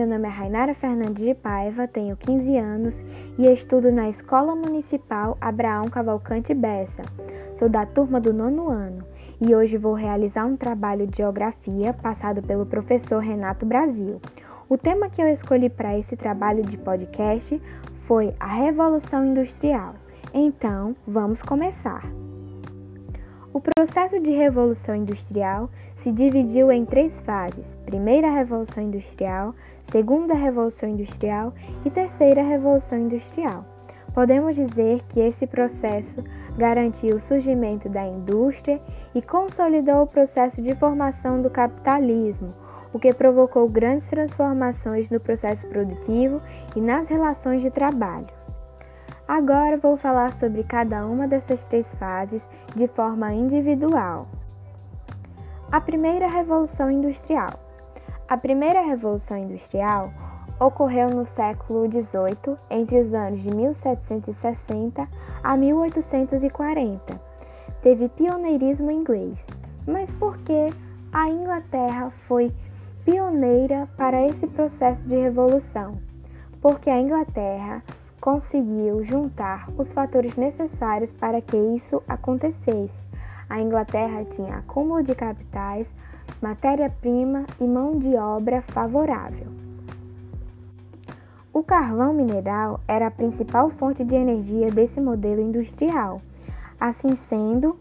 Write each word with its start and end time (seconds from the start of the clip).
meu 0.00 0.06
nome 0.06 0.26
é 0.26 0.30
Rainara 0.30 0.74
Fernandes 0.74 1.22
de 1.22 1.34
Paiva, 1.34 1.86
tenho 1.86 2.16
15 2.16 2.56
anos 2.56 3.04
e 3.36 3.46
estudo 3.46 3.92
na 3.92 4.08
Escola 4.08 4.56
Municipal 4.56 5.36
Abraão 5.38 5.90
Cavalcante 5.90 6.54
Bessa. 6.54 7.02
Sou 7.54 7.68
da 7.68 7.84
turma 7.84 8.18
do 8.18 8.32
nono 8.32 8.70
ano 8.70 9.04
e 9.38 9.54
hoje 9.54 9.76
vou 9.76 9.92
realizar 9.92 10.46
um 10.46 10.56
trabalho 10.56 11.06
de 11.06 11.18
geografia 11.18 11.92
passado 11.92 12.40
pelo 12.40 12.64
professor 12.64 13.18
Renato 13.18 13.66
Brasil. 13.66 14.18
O 14.70 14.78
tema 14.78 15.10
que 15.10 15.20
eu 15.20 15.28
escolhi 15.28 15.68
para 15.68 15.98
esse 15.98 16.16
trabalho 16.16 16.62
de 16.62 16.78
podcast 16.78 17.60
foi 18.06 18.34
a 18.40 18.46
Revolução 18.46 19.26
Industrial. 19.26 19.96
Então, 20.32 20.96
vamos 21.06 21.42
começar. 21.42 22.10
O 23.52 23.60
processo 23.60 24.18
de 24.18 24.30
revolução 24.30 24.94
industrial 24.94 25.68
se 26.02 26.10
dividiu 26.10 26.70
em 26.72 26.84
três 26.84 27.20
fases: 27.22 27.76
primeira 27.84 28.30
revolução 28.30 28.82
industrial, 28.82 29.54
segunda 29.84 30.34
revolução 30.34 30.88
industrial 30.88 31.52
e 31.84 31.90
terceira 31.90 32.42
revolução 32.42 32.98
industrial. 32.98 33.64
Podemos 34.14 34.56
dizer 34.56 35.02
que 35.08 35.20
esse 35.20 35.46
processo 35.46 36.24
garantiu 36.56 37.16
o 37.16 37.20
surgimento 37.20 37.88
da 37.88 38.04
indústria 38.04 38.80
e 39.14 39.22
consolidou 39.22 40.02
o 40.02 40.06
processo 40.06 40.60
de 40.60 40.74
formação 40.74 41.40
do 41.40 41.48
capitalismo, 41.48 42.52
o 42.92 42.98
que 42.98 43.14
provocou 43.14 43.68
grandes 43.68 44.08
transformações 44.08 45.10
no 45.10 45.20
processo 45.20 45.66
produtivo 45.68 46.42
e 46.74 46.80
nas 46.80 47.08
relações 47.08 47.62
de 47.62 47.70
trabalho. 47.70 48.26
Agora 49.28 49.76
vou 49.76 49.96
falar 49.96 50.32
sobre 50.32 50.64
cada 50.64 51.06
uma 51.06 51.28
dessas 51.28 51.64
três 51.66 51.94
fases 51.94 52.48
de 52.74 52.88
forma 52.88 53.32
individual. 53.32 54.26
A 55.72 55.80
primeira 55.80 56.26
Revolução 56.26 56.90
Industrial. 56.90 57.50
A 58.28 58.36
primeira 58.36 58.80
Revolução 58.80 59.36
Industrial 59.36 60.12
ocorreu 60.58 61.10
no 61.10 61.24
século 61.24 61.88
XVIII, 61.88 62.56
entre 62.68 62.98
os 62.98 63.14
anos 63.14 63.40
de 63.40 63.54
1760 63.54 65.08
a 65.44 65.56
1840. 65.56 67.20
Teve 67.82 68.08
pioneirismo 68.08 68.90
inglês. 68.90 69.38
Mas 69.86 70.10
por 70.10 70.38
que 70.38 70.74
a 71.12 71.28
Inglaterra 71.28 72.10
foi 72.26 72.52
pioneira 73.04 73.88
para 73.96 74.26
esse 74.26 74.48
processo 74.48 75.06
de 75.06 75.14
revolução? 75.14 76.00
Porque 76.60 76.90
a 76.90 77.00
Inglaterra 77.00 77.80
conseguiu 78.20 79.04
juntar 79.04 79.68
os 79.78 79.92
fatores 79.92 80.34
necessários 80.34 81.12
para 81.12 81.40
que 81.40 81.56
isso 81.56 82.02
acontecesse. 82.08 83.09
A 83.50 83.60
Inglaterra 83.60 84.24
tinha 84.24 84.58
acúmulo 84.58 85.02
de 85.02 85.12
capitais, 85.12 85.92
matéria-prima 86.40 87.44
e 87.60 87.64
mão 87.64 87.98
de 87.98 88.14
obra 88.14 88.62
favorável. 88.62 89.48
O 91.52 91.64
carvão 91.64 92.14
mineral 92.14 92.78
era 92.86 93.08
a 93.08 93.10
principal 93.10 93.68
fonte 93.68 94.04
de 94.04 94.14
energia 94.14 94.70
desse 94.70 95.00
modelo 95.00 95.40
industrial. 95.40 96.22
Assim 96.78 97.16
sendo, 97.16 97.76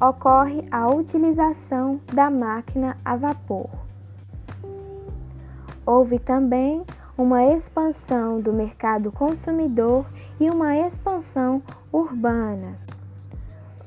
ocorre 0.00 0.64
a 0.72 0.88
utilização 0.88 2.00
da 2.12 2.28
máquina 2.28 2.96
a 3.04 3.14
vapor. 3.14 3.70
Houve 5.86 6.18
também 6.18 6.84
uma 7.16 7.44
expansão 7.44 8.40
do 8.40 8.52
mercado 8.52 9.12
consumidor 9.12 10.04
e 10.40 10.50
uma 10.50 10.76
expansão 10.76 11.62
urbana. 11.92 12.89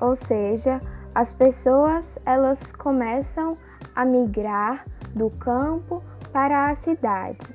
Ou 0.04 0.18
seja, 0.18 0.82
as 1.16 1.32
pessoas 1.32 2.20
elas 2.26 2.74
começam 2.74 3.58
a 3.96 4.04
migrar 4.04 4.86
do 5.16 5.30
campo 5.30 6.04
para 6.34 6.70
a 6.70 6.76
cidade. 6.76 7.48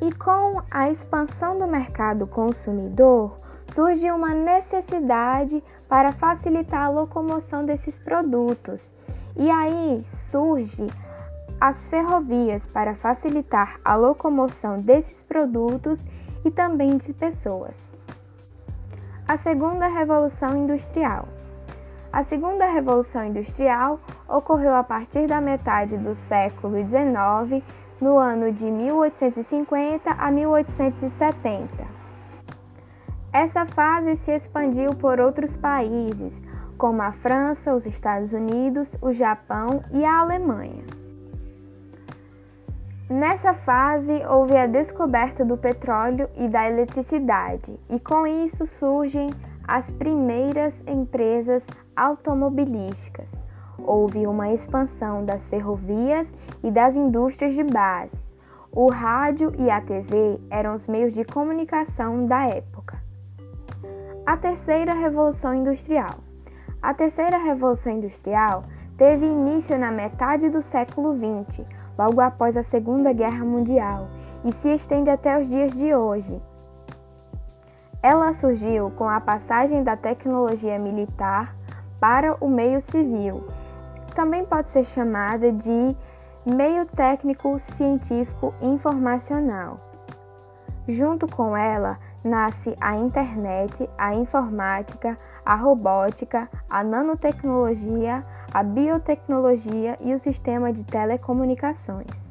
E 0.00 0.12
com 0.12 0.62
a 0.70 0.88
expansão 0.90 1.58
do 1.58 1.66
mercado 1.66 2.24
consumidor, 2.24 3.36
surge 3.74 4.08
uma 4.12 4.32
necessidade 4.32 5.60
para 5.88 6.12
facilitar 6.12 6.82
a 6.82 6.88
locomoção 6.88 7.64
desses 7.64 7.98
produtos. 7.98 8.88
E 9.34 9.50
aí 9.50 10.04
surge 10.30 10.86
as 11.60 11.88
ferrovias 11.88 12.64
para 12.68 12.94
facilitar 12.94 13.80
a 13.84 13.96
locomoção 13.96 14.76
desses 14.76 15.20
produtos 15.24 16.00
e 16.44 16.50
também 16.52 16.96
de 16.96 17.12
pessoas. 17.12 17.90
A 19.26 19.36
segunda 19.36 19.88
revolução 19.88 20.56
industrial. 20.56 21.39
A 22.12 22.24
segunda 22.24 22.66
revolução 22.66 23.24
industrial 23.24 24.00
ocorreu 24.28 24.74
a 24.74 24.82
partir 24.82 25.28
da 25.28 25.40
metade 25.40 25.96
do 25.96 26.16
século 26.16 26.76
XIX, 26.76 27.64
no 28.00 28.18
ano 28.18 28.50
de 28.50 28.68
1850 28.68 30.10
a 30.10 30.30
1870. 30.30 31.68
Essa 33.32 33.64
fase 33.64 34.16
se 34.16 34.32
expandiu 34.32 34.92
por 34.96 35.20
outros 35.20 35.56
países, 35.56 36.42
como 36.76 37.00
a 37.00 37.12
França, 37.12 37.72
os 37.72 37.86
Estados 37.86 38.32
Unidos, 38.32 38.96
o 39.00 39.12
Japão 39.12 39.84
e 39.92 40.04
a 40.04 40.18
Alemanha. 40.18 40.82
Nessa 43.08 43.54
fase, 43.54 44.24
houve 44.28 44.56
a 44.56 44.66
descoberta 44.66 45.44
do 45.44 45.56
petróleo 45.56 46.28
e 46.36 46.48
da 46.48 46.68
eletricidade, 46.68 47.78
e 47.88 48.00
com 48.00 48.26
isso 48.26 48.66
surgem 48.66 49.30
as 49.70 49.88
primeiras 49.88 50.82
empresas 50.84 51.64
automobilísticas. 51.94 53.28
Houve 53.78 54.26
uma 54.26 54.52
expansão 54.52 55.24
das 55.24 55.48
ferrovias 55.48 56.26
e 56.64 56.72
das 56.72 56.96
indústrias 56.96 57.54
de 57.54 57.62
base. 57.62 58.10
O 58.72 58.90
rádio 58.90 59.52
e 59.56 59.70
a 59.70 59.80
TV 59.80 60.40
eram 60.50 60.74
os 60.74 60.88
meios 60.88 61.14
de 61.14 61.24
comunicação 61.24 62.26
da 62.26 62.48
época. 62.48 63.00
A 64.26 64.36
terceira 64.36 64.92
revolução 64.92 65.54
industrial. 65.54 66.18
A 66.82 66.92
terceira 66.92 67.38
revolução 67.38 67.92
industrial 67.92 68.64
teve 68.98 69.24
início 69.24 69.78
na 69.78 69.92
metade 69.92 70.48
do 70.48 70.62
século 70.62 71.14
XX 71.14 71.64
logo 71.96 72.20
após 72.20 72.56
a 72.56 72.64
Segunda 72.64 73.12
Guerra 73.12 73.44
Mundial 73.44 74.08
e 74.44 74.50
se 74.50 74.74
estende 74.74 75.10
até 75.10 75.40
os 75.40 75.48
dias 75.48 75.70
de 75.74 75.94
hoje. 75.94 76.49
Ela 78.02 78.32
surgiu 78.32 78.90
com 78.92 79.06
a 79.06 79.20
passagem 79.20 79.84
da 79.84 79.94
tecnologia 79.94 80.78
militar 80.78 81.54
para 82.00 82.34
o 82.42 82.48
meio 82.48 82.80
civil. 82.80 83.46
Também 84.14 84.42
pode 84.44 84.70
ser 84.70 84.86
chamada 84.86 85.52
de 85.52 85.94
meio 86.46 86.86
técnico 86.86 87.58
científico 87.60 88.54
informacional. 88.62 89.78
Junto 90.88 91.28
com 91.28 91.54
ela, 91.54 91.98
nasce 92.24 92.74
a 92.80 92.96
internet, 92.96 93.88
a 93.98 94.14
informática, 94.14 95.18
a 95.44 95.54
robótica, 95.54 96.48
a 96.70 96.82
nanotecnologia, 96.82 98.24
a 98.52 98.62
biotecnologia 98.62 99.98
e 100.00 100.14
o 100.14 100.18
sistema 100.18 100.72
de 100.72 100.84
telecomunicações. 100.84 102.30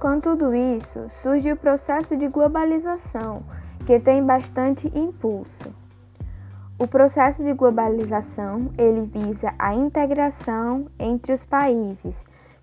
Com 0.00 0.18
tudo 0.20 0.54
isso, 0.54 1.10
surge 1.22 1.52
o 1.52 1.56
processo 1.56 2.16
de 2.16 2.26
globalização, 2.28 3.42
que 3.86 3.98
tem 3.98 4.24
bastante 4.24 4.86
impulso. 4.96 5.74
O 6.78 6.86
processo 6.86 7.44
de 7.44 7.52
globalização, 7.52 8.70
ele 8.76 9.02
visa 9.02 9.52
a 9.58 9.74
integração 9.74 10.86
entre 10.98 11.32
os 11.32 11.44
países, 11.44 12.16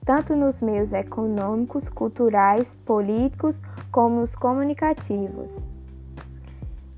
tanto 0.05 0.35
nos 0.35 0.61
meios 0.61 0.91
econômicos, 0.91 1.87
culturais, 1.89 2.75
políticos, 2.85 3.61
como 3.91 4.21
nos 4.21 4.35
comunicativos. 4.35 5.55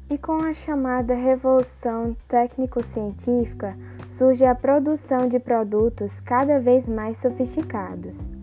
E 0.09 0.18
com 0.18 0.44
a 0.44 0.53
chamada 0.53 1.14
revolução 1.14 2.16
técnico-científica, 2.28 3.76
surge 4.18 4.46
a 4.46 4.56
produção 4.56 5.28
de 5.28 5.40
produtos 5.40 6.20
cada 6.22 6.59
vez 6.59 6.85
mais 6.85 7.17
sofisticados. 7.17 8.41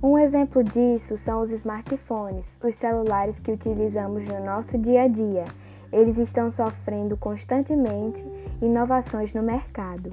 Um 0.00 0.16
exemplo 0.16 0.62
disso 0.62 1.18
são 1.18 1.42
os 1.42 1.50
smartphones, 1.50 2.46
os 2.62 2.76
celulares 2.76 3.38
que 3.40 3.50
utilizamos 3.50 4.24
no 4.24 4.44
nosso 4.44 4.78
dia 4.78 5.02
a 5.02 5.08
dia. 5.08 5.44
Eles 5.92 6.18
estão 6.18 6.52
sofrendo 6.52 7.16
constantemente 7.16 8.24
inovações 8.62 9.32
no 9.32 9.42
mercado. 9.42 10.12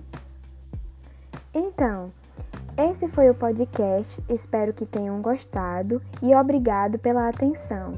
Então, 1.54 2.12
esse 2.76 3.08
foi 3.08 3.30
o 3.30 3.36
podcast. 3.36 4.22
Espero 4.28 4.74
que 4.74 4.86
tenham 4.86 5.22
gostado 5.22 6.02
e 6.22 6.34
obrigado 6.34 6.98
pela 6.98 7.30
atenção. 7.30 7.94